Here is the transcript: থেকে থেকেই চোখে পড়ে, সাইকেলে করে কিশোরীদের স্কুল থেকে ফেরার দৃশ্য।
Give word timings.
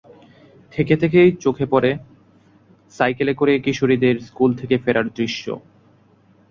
থেকে 0.73 0.95
থেকেই 0.97 1.29
চোখে 1.39 1.65
পড়ে, 1.65 1.91
সাইকেলে 2.89 3.33
করে 3.33 3.53
কিশোরীদের 3.59 4.15
স্কুল 4.19 4.51
থেকে 4.55 4.75
ফেরার 4.77 5.07
দৃশ্য। 5.09 5.45